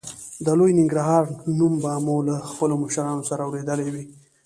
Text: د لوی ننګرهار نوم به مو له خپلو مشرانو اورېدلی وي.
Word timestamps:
د 0.45 0.47
لوی 0.59 0.71
ننګرهار 0.79 1.23
نوم 1.57 1.73
به 1.83 1.93
مو 2.05 2.17
له 2.27 2.35
خپلو 2.51 2.75
مشرانو 2.83 3.21
اورېدلی 3.47 3.87
وي. 3.93 4.03